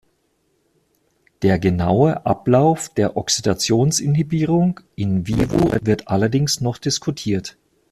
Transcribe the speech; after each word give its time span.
Der 1.43 1.59
genaue 1.59 2.25
Ablauf 2.25 2.89
der 2.89 3.15
Oxidations-Inhibierung 3.17 4.79
in 4.95 5.27
vivo 5.27 5.73
wird 5.85 6.07
allerdings 6.07 6.59
noch 6.59 6.79
diskutiert. 6.79 7.55